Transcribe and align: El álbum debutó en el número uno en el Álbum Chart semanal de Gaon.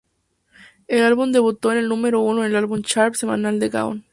El 0.87 1.03
álbum 1.03 1.31
debutó 1.31 1.71
en 1.71 1.77
el 1.77 1.87
número 1.87 2.21
uno 2.21 2.43
en 2.43 2.49
el 2.49 2.55
Álbum 2.55 2.81
Chart 2.81 3.13
semanal 3.13 3.59
de 3.59 3.69
Gaon. 3.69 4.03